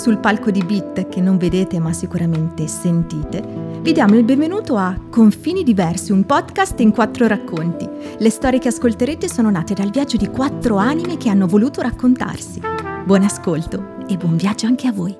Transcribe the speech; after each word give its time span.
sul 0.00 0.16
palco 0.16 0.50
di 0.50 0.64
Beat 0.64 1.10
che 1.10 1.20
non 1.20 1.36
vedete 1.36 1.78
ma 1.78 1.92
sicuramente 1.92 2.66
sentite, 2.66 3.44
vi 3.82 3.92
diamo 3.92 4.16
il 4.16 4.24
benvenuto 4.24 4.76
a 4.76 4.98
Confini 5.10 5.62
Diversi, 5.62 6.10
un 6.10 6.24
podcast 6.24 6.80
in 6.80 6.90
quattro 6.90 7.26
racconti. 7.26 7.86
Le 8.16 8.30
storie 8.30 8.58
che 8.58 8.68
ascolterete 8.68 9.28
sono 9.28 9.50
nate 9.50 9.74
dal 9.74 9.90
viaggio 9.90 10.16
di 10.16 10.28
quattro 10.28 10.76
anime 10.76 11.18
che 11.18 11.28
hanno 11.28 11.46
voluto 11.46 11.82
raccontarsi. 11.82 12.62
Buon 13.04 13.24
ascolto 13.24 14.06
e 14.08 14.16
buon 14.16 14.36
viaggio 14.36 14.64
anche 14.64 14.86
a 14.86 14.92
voi. 14.92 15.14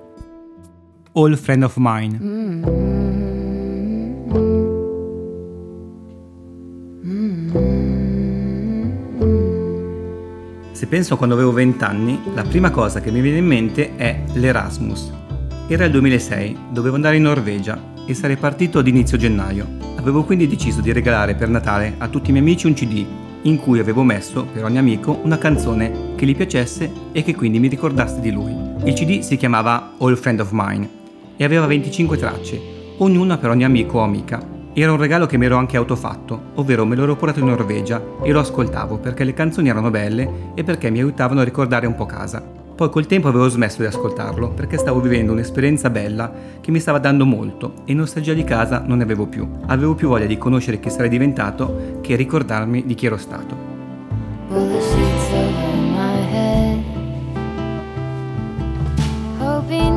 All 1.13 1.37
Friend 1.37 1.63
of 1.63 1.75
Mine. 1.77 2.19
Mm. 2.19 2.90
Se 10.81 10.87
penso 10.87 11.13
a 11.13 11.17
quando 11.19 11.35
avevo 11.35 11.53
20 11.53 11.85
anni, 11.85 12.19
la 12.33 12.43
prima 12.43 12.71
cosa 12.71 13.03
che 13.03 13.11
mi 13.11 13.21
viene 13.21 13.37
in 13.37 13.45
mente 13.45 13.97
è 13.97 14.23
l'Erasmus. 14.33 15.13
Era 15.67 15.85
il 15.85 15.91
2006, 15.91 16.57
dovevo 16.71 16.95
andare 16.95 17.17
in 17.17 17.25
Norvegia 17.25 17.79
e 18.07 18.15
sarei 18.15 18.39
partito 18.39 18.79
ad 18.79 18.87
inizio 18.87 19.19
gennaio. 19.19 19.67
Avevo 19.97 20.25
quindi 20.25 20.49
deciso 20.49 20.81
di 20.81 20.91
regalare 20.91 21.35
per 21.35 21.51
Natale 21.51 21.97
a 21.99 22.09
tutti 22.09 22.31
i 22.31 22.33
miei 22.33 22.47
amici 22.47 22.67
un 22.67 22.73
CD 22.73 23.05
in 23.43 23.59
cui 23.59 23.79
avevo 23.79 24.03
messo 24.03 24.47
per 24.47 24.65
ogni 24.65 24.79
amico 24.79 25.21
una 25.23 25.37
canzone 25.37 26.15
che 26.17 26.25
gli 26.25 26.35
piacesse 26.35 26.91
e 27.13 27.23
che 27.23 27.35
quindi 27.35 27.59
mi 27.59 27.69
ricordasse 27.69 28.19
di 28.21 28.33
lui. 28.33 28.57
Il 28.85 28.95
CD 28.95 29.21
si 29.21 29.37
chiamava 29.37 29.97
All 29.99 30.17
Friend 30.17 30.41
of 30.41 30.49
Mine 30.53 30.89
e 31.37 31.45
aveva 31.45 31.67
25 31.67 32.17
tracce, 32.17 32.59
ognuna 32.97 33.37
per 33.37 33.51
ogni 33.51 33.65
amico 33.65 33.99
o 33.99 34.03
amica. 34.03 34.60
Era 34.73 34.93
un 34.93 34.99
regalo 34.99 35.27
che 35.27 35.37
mi 35.37 35.47
ero 35.47 35.57
anche 35.57 35.77
autofatto, 35.77 36.53
ovvero 36.55 36.87
me 36.87 36.95
l'ero 36.95 37.17
portato 37.17 37.41
in 37.41 37.47
Norvegia 37.47 38.01
e 38.23 38.31
lo 38.31 38.39
ascoltavo 38.39 38.99
perché 38.99 39.25
le 39.25 39.35
canzoni 39.35 39.69
erano 39.69 39.91
belle 39.91 40.53
e 40.55 40.63
perché 40.63 40.91
mi 40.91 41.01
aiutavano 41.01 41.41
a 41.41 41.45
ricordare 41.45 41.89
un 41.89 41.97
po' 41.97 42.07
casa. 42.07 42.41
Poi 42.41 42.89
col 42.89 43.07
tempo 43.07 43.27
avevo 43.27 43.49
smesso 43.49 43.81
di 43.81 43.87
ascoltarlo 43.87 44.51
perché 44.51 44.79
stavo 44.79 45.01
vivendo 45.01 45.33
un'esperienza 45.33 45.91
bella 45.91 46.33
che 46.61 46.71
mi 46.71 46.79
stava 46.79 46.99
dando 46.99 47.27
molto 47.27 47.75
e 47.85 47.95
nostalgia 47.95 48.33
di 48.33 48.45
casa 48.45 48.83
non 48.87 48.99
ne 48.99 49.03
avevo 49.03 49.27
più. 49.27 49.47
Avevo 49.67 49.95
più 49.95 50.07
voglia 50.07 50.27
di 50.27 50.39
conoscere 50.39 50.79
chi 50.79 50.89
sarei 50.89 51.11
diventato 51.11 51.99
che 52.01 52.15
ricordarmi 52.15 52.87
di 52.87 52.95
chi 52.95 53.07
ero 53.07 53.17
stato. 53.17 53.69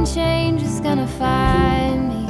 change 0.06 0.62
is 0.62 0.81
gonna 0.81 1.08
find 1.08 2.22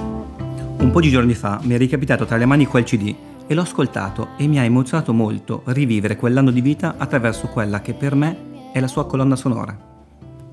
un 0.84 0.92
po' 0.92 1.00
di 1.00 1.10
giorni 1.10 1.34
fa 1.34 1.62
mi 1.64 1.76
è 1.76 1.78
ricapitato 1.78 2.26
tra 2.26 2.36
le 2.36 2.46
mani 2.46 2.66
quel 2.66 2.84
CD 2.84 3.16
e 3.48 3.54
l'ho 3.54 3.62
ascoltato 3.62 4.30
e 4.38 4.48
mi 4.48 4.60
ha 4.60 4.64
emozionato 4.64 5.14
molto 5.14 5.62
rivivere 5.68 6.18
quell'anno 6.18 6.52
di 6.52 6.60
vita 6.60 6.96
attraverso 6.98 7.48
quella 7.48 7.80
che 7.80 7.94
per 7.94 8.16
me 8.16 8.72
è 8.74 8.82
la 8.82 8.88
sua 8.88 9.08
colonna 9.08 9.38
sonora. 9.38 9.92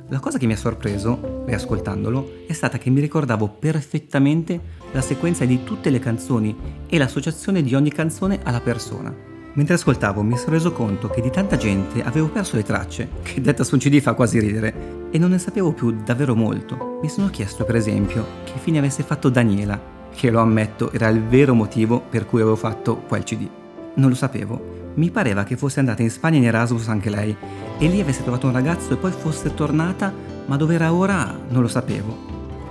La 0.09 0.21
cosa 0.21 0.39
che 0.39 0.47
mi 0.47 0.53
ha 0.53 0.57
sorpreso, 0.57 1.43
riascoltandolo, 1.47 2.45
è 2.47 2.53
stata 2.53 2.79
che 2.79 2.91
mi 2.91 3.01
ricordavo 3.01 3.49
perfettamente 3.49 4.61
la 4.93 5.01
sequenza 5.01 5.45
di 5.45 5.65
tutte 5.65 5.91
le 5.91 5.99
canzoni 5.99 6.57
e 6.89 6.97
l'associazione 6.97 7.63
di 7.63 7.75
ogni 7.75 7.91
canzone 7.91 8.39
alla 8.45 8.61
persona. 8.61 9.13
Mentre 9.55 9.75
ascoltavo 9.75 10.23
mi 10.23 10.37
sono 10.37 10.53
reso 10.53 10.71
conto 10.71 11.09
che 11.09 11.21
di 11.21 11.31
tanta 11.31 11.57
gente 11.57 12.05
avevo 12.05 12.29
perso 12.29 12.55
le 12.55 12.63
tracce, 12.63 13.09
che 13.23 13.41
detta 13.41 13.65
su 13.65 13.75
un 13.75 13.81
CD 13.81 14.01
fa 14.01 14.15
quasi 14.15 14.39
ridere, 14.39 15.09
e 15.11 15.19
non 15.19 15.31
ne 15.31 15.39
sapevo 15.39 15.73
più 15.73 16.03
davvero 16.05 16.37
molto. 16.37 17.01
Mi 17.03 17.09
sono 17.09 17.31
chiesto 17.31 17.65
per 17.65 17.75
esempio 17.75 18.25
che 18.45 18.53
fine 18.61 18.79
avesse 18.79 19.03
fatto 19.03 19.29
Daniela 19.29 19.99
che 20.15 20.31
lo 20.31 20.41
ammetto 20.41 20.93
era 20.93 21.09
il 21.09 21.23
vero 21.23 21.55
motivo 21.55 22.01
per 22.01 22.27
cui 22.27 22.41
avevo 22.41 22.57
fatto 22.57 22.97
quel 22.97 23.25
CD. 23.25 23.49
Non 23.95 24.09
lo 24.09 24.15
sapevo. 24.15 24.79
Mi 24.95 25.11
pareva 25.11 25.45
che 25.45 25.57
fosse 25.57 25.81
andata 25.81 26.03
in 26.03 26.11
Spagna 26.11 26.39
in 26.39 26.45
Erasmus 26.45 26.89
anche 26.89 27.11
lei 27.11 27.35
e 27.79 27.89
lì 27.89 28.01
avesse 28.01 28.23
trovato 28.23 28.47
un 28.47 28.53
ragazzo 28.53 28.93
e 28.93 28.97
poi 28.97 29.13
fosse 29.13 29.55
tornata, 29.55 30.13
ma 30.47 30.57
dove 30.57 30.75
era 30.75 30.93
ora 30.93 31.39
non 31.49 31.63
lo 31.63 31.69
sapevo. 31.69 32.17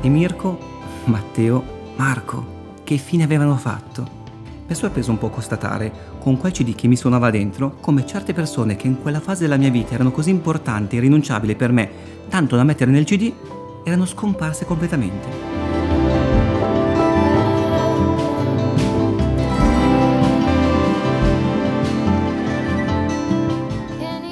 E 0.01 0.09
Mirko, 0.09 0.57
Matteo, 1.05 1.63
Marco, 1.95 2.57
che 2.83 2.97
fine 2.97 3.23
avevano 3.23 3.55
fatto? 3.55 4.17
È 4.67 4.73
sorpreso 4.73 5.09
un 5.09 5.17
po' 5.17 5.29
constatare, 5.29 5.91
con 6.19 6.37
quel 6.37 6.51
CD 6.51 6.75
che 6.75 6.87
mi 6.87 6.95
suonava 6.95 7.31
dentro, 7.31 7.77
come 7.81 8.05
certe 8.05 8.33
persone 8.33 8.75
che 8.75 8.85
in 8.85 9.01
quella 9.01 9.19
fase 9.19 9.41
della 9.41 9.57
mia 9.57 9.71
vita 9.71 9.95
erano 9.95 10.11
così 10.11 10.29
importanti 10.29 10.97
e 10.97 10.99
rinunciabili 10.99 11.55
per 11.55 11.71
me, 11.71 11.89
tanto 12.29 12.55
da 12.55 12.63
mettere 12.63 12.91
nel 12.91 13.05
CD, 13.05 13.33
erano 13.83 14.05
scomparse 14.05 14.65
completamente. 14.65 15.68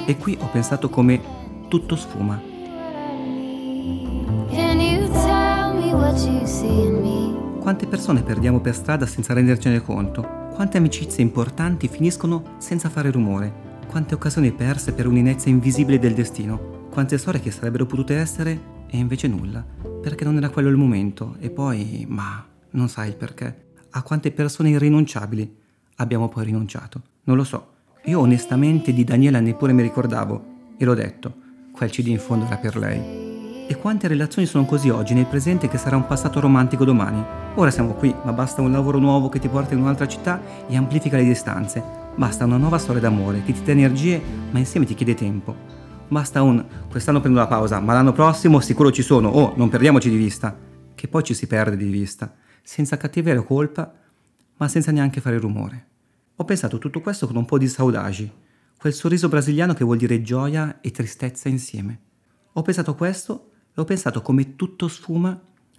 E 0.08 0.16
qui 0.16 0.38
ho 0.40 0.48
pensato 0.50 0.88
come 0.88 1.20
tutto 1.68 1.94
sfuma. 1.94 2.40
Quante 7.60 7.86
persone 7.86 8.22
perdiamo 8.22 8.62
per 8.62 8.74
strada 8.74 9.04
senza 9.04 9.34
rendercene 9.34 9.82
conto? 9.82 10.22
Quante 10.54 10.78
amicizie 10.78 11.22
importanti 11.22 11.88
finiscono 11.88 12.54
senza 12.56 12.88
fare 12.88 13.10
rumore? 13.10 13.52
Quante 13.86 14.14
occasioni 14.14 14.50
perse 14.50 14.94
per 14.94 15.06
un'inezia 15.06 15.50
invisibile 15.50 15.98
del 15.98 16.14
destino? 16.14 16.86
Quante 16.90 17.18
storie 17.18 17.42
che 17.42 17.50
sarebbero 17.50 17.84
potute 17.84 18.16
essere 18.16 18.58
e 18.86 18.96
invece 18.96 19.28
nulla? 19.28 19.62
Perché 20.00 20.24
non 20.24 20.38
era 20.38 20.48
quello 20.48 20.70
il 20.70 20.76
momento 20.78 21.36
e 21.38 21.50
poi, 21.50 22.06
ma, 22.08 22.42
non 22.70 22.88
sai 22.88 23.08
il 23.08 23.16
perché. 23.16 23.72
A 23.90 24.02
quante 24.02 24.32
persone 24.32 24.70
irrinunciabili 24.70 25.54
abbiamo 25.96 26.30
poi 26.30 26.46
rinunciato? 26.46 27.02
Non 27.24 27.36
lo 27.36 27.44
so. 27.44 27.76
Io 28.08 28.20
onestamente 28.20 28.94
di 28.94 29.04
Daniela 29.04 29.38
neppure 29.38 29.74
mi 29.74 29.82
ricordavo 29.82 30.72
e 30.78 30.84
l'ho 30.86 30.94
detto, 30.94 31.34
quel 31.72 31.90
CD 31.90 32.06
in 32.06 32.18
fondo 32.18 32.46
era 32.46 32.56
per 32.56 32.74
lei. 32.78 33.66
E 33.68 33.76
quante 33.76 34.08
relazioni 34.08 34.48
sono 34.48 34.64
così 34.64 34.88
oggi 34.88 35.12
nel 35.12 35.26
presente 35.26 35.68
che 35.68 35.76
sarà 35.76 35.96
un 35.96 36.06
passato 36.06 36.40
romantico 36.40 36.86
domani? 36.86 37.22
Ora 37.56 37.70
siamo 37.70 37.92
qui, 37.92 38.14
ma 38.22 38.32
basta 38.32 38.62
un 38.62 38.72
lavoro 38.72 38.96
nuovo 38.96 39.28
che 39.28 39.38
ti 39.38 39.48
porta 39.48 39.74
in 39.74 39.80
un'altra 39.80 40.08
città 40.08 40.40
e 40.66 40.74
amplifica 40.74 41.18
le 41.18 41.24
distanze. 41.24 41.82
Basta 42.14 42.46
una 42.46 42.56
nuova 42.56 42.78
storia 42.78 43.02
d'amore 43.02 43.42
che 43.42 43.52
ti 43.52 43.62
dà 43.62 43.72
energie 43.72 44.18
ma 44.52 44.58
insieme 44.58 44.86
ti 44.86 44.94
chiede 44.94 45.12
tempo. 45.12 45.54
Basta 46.08 46.40
un 46.40 46.64
quest'anno 46.88 47.20
prendo 47.20 47.38
la 47.38 47.46
pausa, 47.46 47.78
ma 47.78 47.92
l'anno 47.92 48.12
prossimo 48.12 48.60
sicuro 48.60 48.90
ci 48.90 49.02
sono, 49.02 49.28
oh, 49.28 49.52
non 49.56 49.68
perdiamoci 49.68 50.08
di 50.08 50.16
vista. 50.16 50.56
Che 50.94 51.08
poi 51.08 51.22
ci 51.24 51.34
si 51.34 51.46
perde 51.46 51.76
di 51.76 51.90
vista, 51.90 52.34
senza 52.62 52.96
cattiveria 52.96 53.40
o 53.40 53.44
colpa, 53.44 53.92
ma 54.56 54.66
senza 54.66 54.92
neanche 54.92 55.20
fare 55.20 55.38
rumore. 55.38 55.88
Ho 56.40 56.44
pensato 56.44 56.78
tutto 56.78 57.00
questo 57.00 57.26
con 57.26 57.34
un 57.34 57.44
po' 57.44 57.58
di 57.58 57.66
saudagi, 57.66 58.30
quel 58.78 58.92
sorriso 58.94 59.28
brasiliano 59.28 59.74
che 59.74 59.82
vuol 59.82 59.96
dire 59.96 60.22
gioia 60.22 60.80
e 60.80 60.92
tristezza 60.92 61.48
insieme. 61.48 62.00
Ho 62.52 62.62
pensato 62.62 62.94
questo 62.94 63.50
e 63.74 63.80
ho 63.80 63.84
pensato 63.84 64.22
come 64.22 64.54
tutto 64.54 64.86
sfuma 64.86 65.36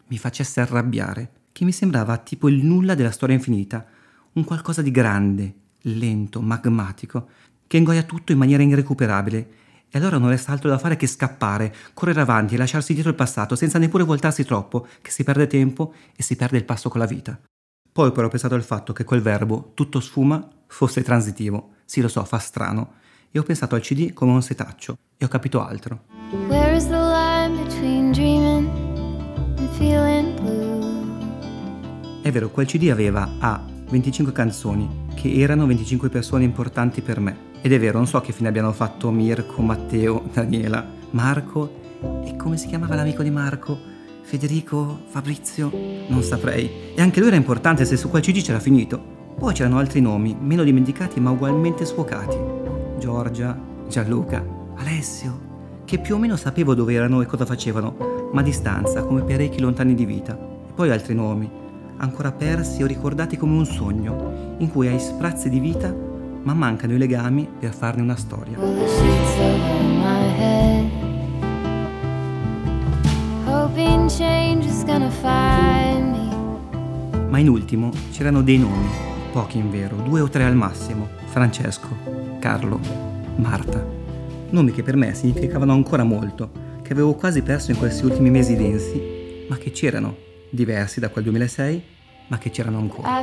mi 0.07 0.17
facesse 0.17 0.59
arrabbiare, 0.59 1.31
che 1.53 1.63
mi 1.63 1.71
sembrava 1.71 2.17
tipo 2.17 2.49
il 2.49 2.61
nulla 2.65 2.93
della 2.93 3.11
storia 3.11 3.35
infinita, 3.35 3.85
un 4.33 4.43
qualcosa 4.43 4.81
di 4.81 4.91
grande, 4.91 5.53
lento, 5.83 6.41
magmatico, 6.41 7.29
che 7.65 7.77
ingoia 7.77 8.03
tutto 8.03 8.33
in 8.33 8.37
maniera 8.37 8.61
irrecuperabile 8.61 9.49
e 9.89 9.97
allora 9.97 10.17
non 10.17 10.27
resta 10.27 10.51
altro 10.51 10.69
da 10.69 10.77
fare 10.77 10.97
che 10.97 11.07
scappare, 11.07 11.73
correre 11.93 12.19
avanti 12.19 12.55
e 12.55 12.57
lasciarsi 12.57 12.91
dietro 12.91 13.11
il 13.11 13.15
passato 13.15 13.55
senza 13.55 13.79
neppure 13.79 14.03
voltarsi 14.03 14.43
troppo, 14.43 14.85
che 15.01 15.09
si 15.09 15.23
perde 15.23 15.47
tempo 15.47 15.93
e 16.17 16.21
si 16.21 16.35
perde 16.35 16.57
il 16.57 16.65
passo 16.65 16.89
con 16.89 16.99
la 16.99 17.07
vita. 17.07 17.39
Poi 17.91 18.11
però 18.11 18.27
ho 18.27 18.29
pensato 18.29 18.55
al 18.55 18.63
fatto 18.63 18.93
che 18.93 19.03
quel 19.03 19.21
verbo, 19.21 19.71
tutto 19.73 19.99
sfuma, 19.99 20.47
fosse 20.67 21.01
transitivo. 21.01 21.71
Sì, 21.85 22.01
lo 22.01 22.07
so, 22.07 22.23
fa 22.23 22.37
strano. 22.37 22.93
E 23.31 23.39
ho 23.39 23.43
pensato 23.43 23.75
al 23.75 23.81
CD 23.81 24.13
come 24.13 24.31
un 24.31 24.41
setaccio 24.41 24.97
e 25.17 25.25
ho 25.25 25.27
capito 25.27 25.63
altro. 25.63 26.03
Where 26.47 26.75
is 26.75 26.87
the 26.87 26.95
line 26.95 27.63
between 27.63 28.11
dreaming 28.11 28.69
and 29.57 29.69
feeling 29.71 30.39
blue? 30.39 30.79
È 32.21 32.31
vero, 32.31 32.49
quel 32.49 32.67
CD 32.67 32.89
aveva 32.89 33.27
A 33.39 33.63
25 33.89 34.31
canzoni, 34.31 35.07
che 35.15 35.33
erano 35.33 35.65
25 35.65 36.09
persone 36.09 36.43
importanti 36.43 37.01
per 37.01 37.19
me. 37.19 37.47
Ed 37.61 37.73
è 37.73 37.79
vero, 37.79 37.97
non 37.97 38.07
so 38.07 38.21
che 38.21 38.31
fine 38.31 38.47
abbiano 38.47 38.71
fatto 38.71 39.09
Mirko, 39.11 39.61
Matteo, 39.61 40.29
Daniela, 40.31 40.85
Marco 41.11 42.21
e 42.23 42.35
come 42.37 42.55
si 42.55 42.67
chiamava 42.67 42.95
l'amico 42.95 43.23
di 43.23 43.31
Marco? 43.31 43.97
Federico, 44.29 44.99
Fabrizio, 45.07 45.71
non 46.07 46.21
saprei. 46.21 46.93
E 46.93 47.01
anche 47.01 47.19
lui 47.19 47.29
era 47.29 47.35
importante 47.35 47.83
se 47.83 47.97
su 47.97 48.11
quel 48.11 48.21
CD 48.21 48.43
c'era 48.43 48.59
finito. 48.59 49.01
Poi 49.35 49.55
c'erano 49.55 49.79
altri 49.79 50.01
nomi, 50.01 50.37
meno 50.39 50.63
dimenticati 50.63 51.19
ma 51.19 51.31
ugualmente 51.31 51.83
sfocati. 51.83 52.37
Giorgia, 52.99 53.59
Gianluca, 53.87 54.45
Alessio, 54.75 55.81
che 55.83 55.97
più 55.97 56.13
o 56.13 56.19
meno 56.19 56.35
sapevo 56.35 56.75
dove 56.75 56.93
erano 56.93 57.21
e 57.21 57.25
cosa 57.25 57.43
facevano, 57.43 58.29
ma 58.31 58.41
a 58.41 58.43
distanza, 58.43 59.01
come 59.01 59.23
parecchi 59.23 59.59
lontani 59.59 59.95
di 59.95 60.05
vita. 60.05 60.37
E 60.37 60.73
poi 60.75 60.91
altri 60.91 61.15
nomi, 61.15 61.49
ancora 61.97 62.31
persi 62.31 62.83
o 62.83 62.85
ricordati 62.85 63.35
come 63.35 63.57
un 63.57 63.65
sogno, 63.65 64.57
in 64.59 64.69
cui 64.69 64.89
hai 64.89 64.99
sprazzi 64.99 65.49
di 65.49 65.59
vita, 65.59 65.91
ma 66.43 66.53
mancano 66.53 66.93
i 66.93 66.99
legami 66.99 67.49
per 67.59 67.73
farne 67.73 68.03
una 68.03 68.15
storia. 68.15 68.59
Ma 77.29 77.37
in 77.37 77.47
ultimo 77.47 77.91
c'erano 78.11 78.41
dei 78.41 78.57
nomi, 78.57 78.87
pochi 79.31 79.57
in 79.57 79.69
vero, 79.69 79.95
due 79.97 80.21
o 80.21 80.29
tre 80.29 80.43
al 80.43 80.55
massimo. 80.55 81.07
Francesco, 81.25 81.87
Carlo, 82.39 82.79
Marta. 83.35 83.85
Nomi 84.49 84.71
che 84.71 84.81
per 84.81 84.95
me 84.95 85.13
significavano 85.13 85.73
ancora 85.73 86.03
molto, 86.03 86.51
che 86.81 86.93
avevo 86.93 87.13
quasi 87.13 87.43
perso 87.43 87.71
in 87.71 87.77
questi 87.77 88.03
ultimi 88.03 88.31
mesi 88.31 88.55
densi, 88.55 89.45
ma 89.47 89.57
che 89.57 89.71
c'erano, 89.71 90.15
diversi 90.49 90.99
da 90.99 91.09
quel 91.09 91.25
2006, 91.25 91.83
ma 92.27 92.37
che 92.39 92.49
c'erano 92.49 92.79
ancora. 92.79 93.21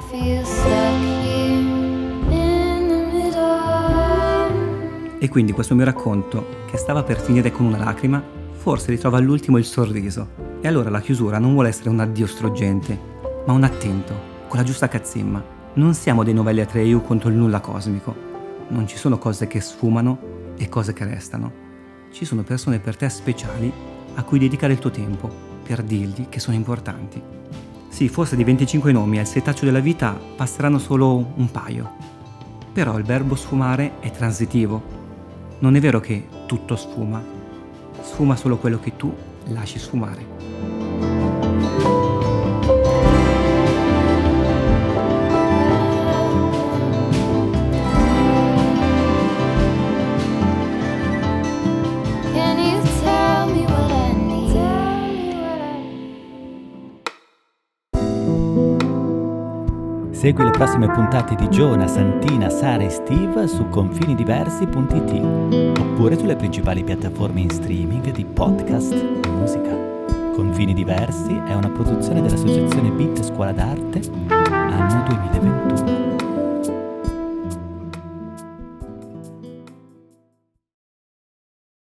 E 5.19 5.29
quindi 5.29 5.53
questo 5.53 5.75
mio 5.75 5.85
racconto, 5.85 6.65
che 6.71 6.77
stava 6.77 7.03
per 7.03 7.19
finire 7.19 7.51
con 7.51 7.67
una 7.67 7.79
lacrima, 7.79 8.23
forse 8.67 8.91
ritrova 8.91 9.19
all'ultimo 9.19 9.59
il 9.59 9.65
sorriso. 9.65 10.59
E 10.61 10.67
allora 10.67 10.91
la 10.91 11.01
chiusura 11.01 11.39
non 11.39 11.53
vuole 11.53 11.69
essere 11.69 11.89
un 11.89 12.01
addio 12.01 12.27
struggente, 12.27 12.99
ma 13.47 13.53
un 13.53 13.63
attento, 13.63 14.13
con 14.49 14.59
la 14.59 14.65
giusta 14.65 14.89
cazzimma. 14.89 15.41
Non 15.75 15.95
siamo 15.95 16.25
dei 16.25 16.35
novelli 16.35 16.63
Atreyu 16.63 17.01
contro 17.01 17.29
il 17.29 17.37
nulla 17.37 17.61
cosmico. 17.61 18.13
Non 18.71 18.89
ci 18.89 18.97
sono 18.97 19.19
cose 19.19 19.47
che 19.47 19.61
sfumano 19.61 20.19
e 20.57 20.69
cose 20.69 20.93
che 20.95 21.05
restano. 21.05 21.53
Ci 22.11 22.25
sono 22.25 22.43
persone 22.43 22.81
per 22.81 22.97
te 22.97 23.09
speciali 23.09 23.73
a 24.17 24.25
cui 24.25 24.41
dedicare 24.41 24.73
il 24.73 24.81
tuo 24.81 24.91
tempo 24.91 25.31
per 25.63 25.85
dirgli 25.85 26.27
che 26.29 26.41
sono 26.41 26.57
importanti. 26.57 27.23
Sì, 27.87 28.09
forse 28.09 28.35
di 28.35 28.43
25 28.43 28.91
nomi 28.91 29.21
al 29.21 29.29
setaccio 29.29 29.65
della 29.65 29.79
vita 29.79 30.19
passeranno 30.35 30.81
solo 30.81 31.35
un 31.37 31.49
paio. 31.53 31.93
Però 32.73 32.99
il 32.99 33.05
verbo 33.05 33.37
sfumare 33.37 34.01
è 34.01 34.11
transitivo. 34.11 34.83
Non 35.61 35.77
è 35.77 35.79
vero 35.79 36.01
che 36.01 36.27
tutto 36.47 36.75
sfuma. 36.75 37.36
Sfuma 38.03 38.37
solo 38.37 38.57
quello 38.59 38.79
che 38.79 38.97
tu 38.97 39.15
lasci 39.49 39.79
sfumare. 39.79 40.76
Segui 60.17 60.45
le 60.45 60.51
prossime 60.51 60.91
puntate 60.91 61.35
di 61.35 61.47
Giona, 61.51 61.87
Santina, 61.87 62.49
Sara 62.49 62.83
e 62.83 62.89
Steve 62.89 63.47
su 63.47 63.69
confinidiversi.it 63.69 65.79
oppure 65.79 66.17
sulle 66.17 66.37
principali 66.37 66.83
piattaforme 66.83 67.43
in 67.43 67.51
streaming 67.51 68.11
di 68.13 68.25
podcast 68.25 68.95
e 68.95 69.29
musica. 69.29 69.77
Confini 70.33 70.73
Diversi 70.73 71.39
è 71.47 71.53
una 71.53 71.69
produzione 71.69 72.23
dell'associazione 72.23 72.93
Bit 72.93 73.25
Scuola 73.25 73.53
d'Arte 73.53 74.01